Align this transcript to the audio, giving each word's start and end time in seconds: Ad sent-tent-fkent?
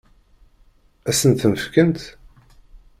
Ad 1.09 1.15
sent-tent-fkent? 1.19 2.01